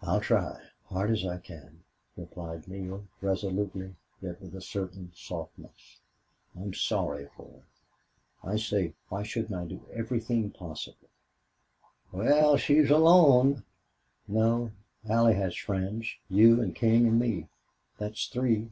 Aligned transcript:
"I'll 0.00 0.22
try 0.22 0.62
hard 0.88 1.10
as 1.10 1.26
I 1.26 1.36
can," 1.36 1.84
replied 2.16 2.66
Neale, 2.66 3.06
resolutely, 3.20 3.94
yet 4.22 4.40
with 4.40 4.54
a 4.54 4.62
certain 4.62 5.12
softness. 5.14 6.00
"I'm 6.58 6.72
sorry 6.72 7.28
for 7.36 7.46
her. 7.60 8.50
I 8.52 8.56
saved 8.56 8.94
her. 8.94 9.00
Why 9.16 9.22
shouldn't 9.22 9.52
I 9.54 9.66
do 9.66 9.84
everything 9.92 10.50
possible?" 10.50 11.10
"Wal, 12.10 12.56
she's 12.56 12.88
alone." 12.88 13.64
"No, 14.26 14.72
Allie 15.06 15.34
has 15.34 15.54
friends 15.54 16.06
you 16.30 16.62
and 16.62 16.74
King 16.74 17.06
and 17.06 17.18
me. 17.18 17.50
That's 17.98 18.28
three." 18.28 18.70